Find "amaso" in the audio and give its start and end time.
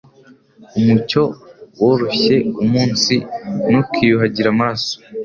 4.55-4.91